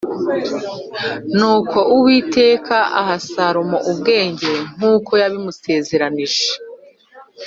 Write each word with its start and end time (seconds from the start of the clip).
Nuko 1.37 1.77
Uwiteka 1.95 2.77
aha 2.99 3.15
Salomo 3.29 3.77
ubwenge 3.91 4.51
nk’uko 4.75 5.11
yamusezeranije 5.21 6.45